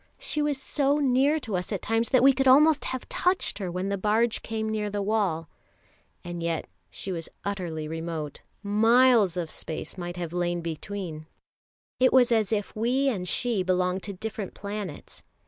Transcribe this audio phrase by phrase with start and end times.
[0.17, 3.69] She was so near to us at times that we could almost have touched her
[3.69, 5.47] when the barge came near the wall;
[6.23, 11.27] and yet she was utterly remote, miles of space might have lain between;
[11.99, 15.21] it was as if we and she belonged to different planets.